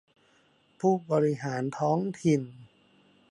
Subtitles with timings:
[0.79, 2.41] ผู้บริหารท้องถิ่น